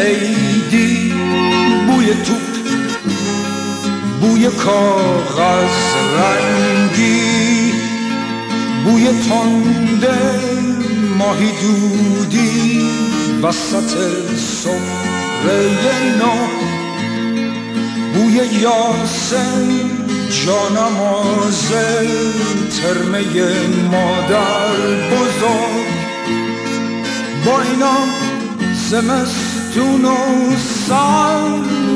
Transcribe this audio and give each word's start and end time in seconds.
عیدی 0.00 1.12
بوی 1.86 2.06
توپ 2.06 2.56
بوی 4.20 4.46
کاغذ 4.46 5.76
رنگی 6.18 7.72
بوی 8.84 9.06
تنده 9.06 10.40
ماهی 11.18 11.52
دودی 11.62 12.86
وسط 13.42 13.90
سفره 14.36 16.16
نو 16.18 16.36
بوی 18.14 18.34
یاسم 18.34 19.96
جانماز 20.46 21.72
ترمه 22.76 23.24
مادر 23.90 24.76
بزرگ. 25.10 25.86
با 27.44 27.60
اینا 27.60 27.96
زمستون 29.76 30.04
و 30.04 30.56
سر 30.88 31.48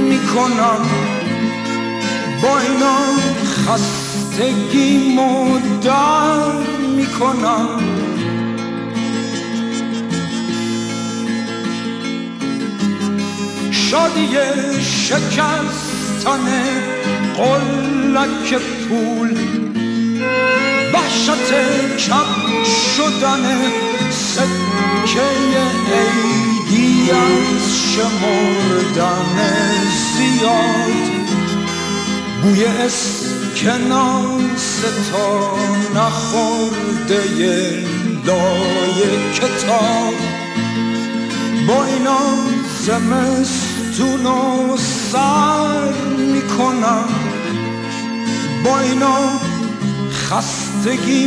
می‌کنم. 0.09 0.81
با 2.43 2.59
اینا 2.59 2.99
خستگی 3.45 5.15
مدر 5.15 6.53
می‌کنم. 6.97 7.69
شادی 13.71 14.29
شکستن 14.83 16.47
قلک 17.37 18.61
پول 18.89 19.39
وحشت 20.95 21.53
کم 21.99 22.65
شدن 22.97 23.45
سکه 24.11 25.23
عیدی 25.93 26.50
از 27.11 27.79
شمردن 27.95 29.37
زیاد. 30.17 31.11
بوی 32.43 32.65
اسکناس 32.65 34.01
تا 35.13 35.57
نخورده 35.95 37.23
لای 38.27 39.01
کتاب. 39.35 40.15
با 41.69 41.85
اینا 41.85 42.21
زمستون 42.87 44.27
و 44.27 44.77
سر 45.13 45.93
می‌کنم. 46.19 47.09
با 48.65 48.81
اینا 48.81 49.19
خستگی 50.13 51.27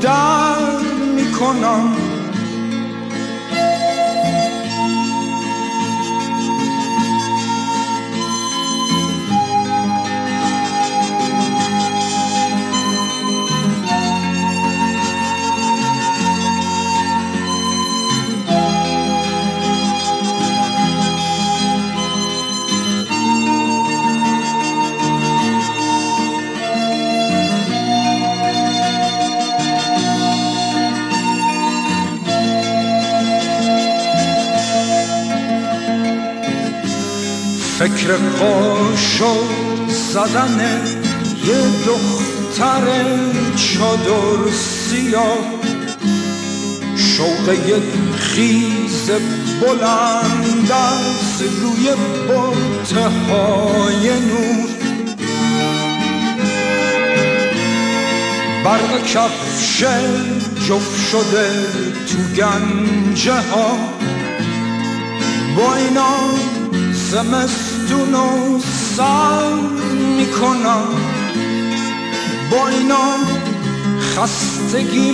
در 0.00 0.78
می‌کنم. 1.16 2.03
فکر 37.84 38.16
قاشو 38.16 39.34
زدن 39.88 40.80
یه 41.46 41.62
دختر 41.86 42.82
چادر 43.56 44.50
سیاه. 44.52 45.38
شوق 46.96 47.48
یک 47.66 48.16
خیز 48.18 49.10
بلند 49.60 50.72
از 50.72 51.42
روی 51.42 51.90
برته 52.28 53.08
های 53.08 54.08
نور. 54.08 54.68
برق 58.64 59.06
کفش 59.06 59.84
جف 60.68 61.10
شده 61.10 61.50
تو 62.06 62.42
گنجه 62.42 63.40
ها 63.40 63.78
با 65.56 65.74
اینا 65.74 66.14
زمستون 67.84 68.14
و 68.14 68.60
سر 68.96 69.52
می‌کنم. 70.18 70.88
با 72.50 72.68
اینا 72.68 73.14
خستگی 74.00 75.12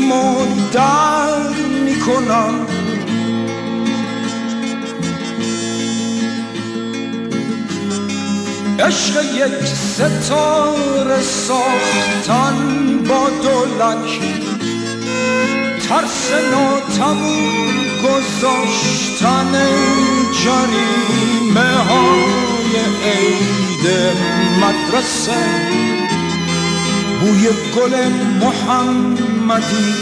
در 0.72 1.48
می‌کنم. 1.84 2.54
عشق 8.80 9.24
یک 9.34 9.66
ستاره 9.66 11.22
ساختن 11.22 12.56
با 13.08 13.30
دولک 13.42 14.20
ترس 15.88 16.30
ناتمون 16.52 17.74
گذاشتن 18.04 19.54
مدرسه 24.70 25.36
بوی 27.20 27.48
گل 27.76 28.08
محمدی 28.40 29.94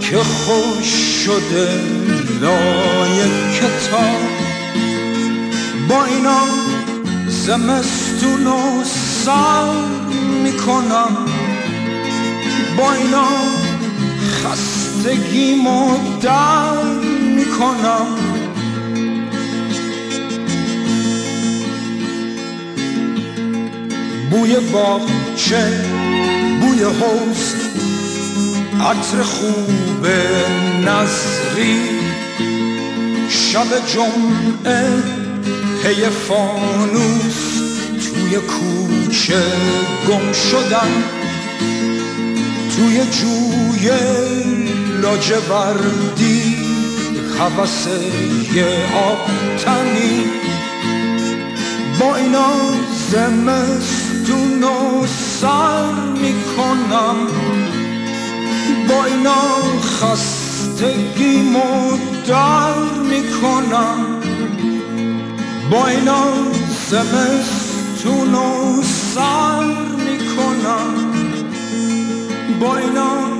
که 0.00 0.18
خوش 0.18 0.86
شده 1.24 1.68
لای 2.40 3.18
کتاب. 3.54 4.22
با 5.88 6.04
اینا 6.04 6.42
زمستون 7.28 8.46
و 8.46 8.84
سر 9.24 9.74
می‌کنم 10.44 11.16
با 12.78 12.92
اینا 12.92 13.28
خستگی 14.44 15.54
در 16.22 16.84
می‌کنم. 17.36 18.31
بوی 24.32 24.56
باغچه 24.72 25.84
بوی 26.60 26.82
حوز 26.82 27.54
عطر 28.80 29.22
خوب 29.22 30.06
نظری. 30.84 31.80
شب 33.28 33.66
جمعه 33.94 35.02
پی 35.82 36.04
فانوس. 36.28 37.62
توی 37.90 38.36
کوچه 38.36 39.42
گم 40.08 40.32
شدن 40.32 41.04
توی 42.76 42.96
جوی 42.96 43.90
لاجوردی 45.02 46.56
حوث 47.38 47.86
یه 48.54 48.66
آبتنی. 48.94 50.24
با 52.00 52.16
اینا 52.16 52.52
زمستون 54.26 54.62
و 54.62 55.06
سر 55.40 55.92
می‌کنم. 56.22 57.16
با 58.88 59.04
اینا 59.04 59.62
خستگی 59.82 61.42
در 62.26 62.74
می‌کنم. 63.10 64.20
با 65.70 65.86
اینا 65.86 66.24
زمستون 66.90 68.34
و 68.34 68.82
سر 69.14 69.64
می‌کنم. 69.96 71.12
با 72.60 72.76
اینا 72.76 73.32